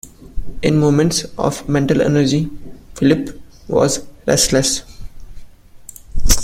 [0.63, 2.49] In moments of mental energy
[2.95, 4.81] Philip was restless.